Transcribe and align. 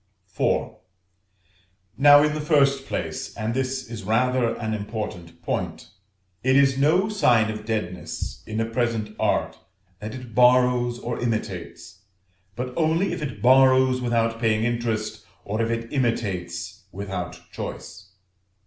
IV. 0.35 0.71
Now, 1.95 2.23
in 2.23 2.33
the 2.33 2.41
first 2.41 2.87
place 2.87 3.37
and 3.37 3.53
this 3.53 3.87
is 3.87 4.01
rather 4.01 4.55
an 4.55 4.73
important 4.73 5.43
point 5.43 5.89
it 6.41 6.55
is 6.55 6.75
no 6.75 7.07
sign 7.07 7.51
of 7.51 7.65
deadness 7.67 8.41
in 8.47 8.59
a 8.59 8.65
present 8.65 9.15
art 9.19 9.59
that 9.99 10.15
it 10.15 10.33
borrows 10.33 10.97
or 10.97 11.19
imitates, 11.19 12.01
but 12.55 12.73
only 12.75 13.13
if 13.13 13.21
it 13.21 13.43
borrows 13.43 14.01
without 14.01 14.39
paying 14.39 14.63
interest, 14.63 15.23
or 15.45 15.61
if 15.61 15.69
it 15.69 15.93
imitates 15.93 16.85
without 16.91 17.39
choice. 17.51 18.11